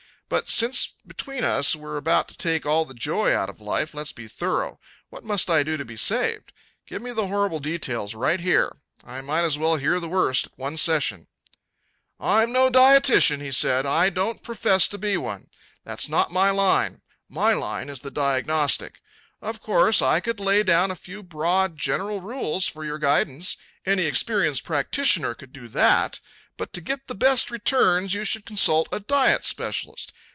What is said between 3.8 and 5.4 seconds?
let's be thorough. What